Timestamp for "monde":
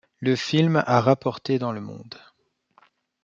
1.79-2.17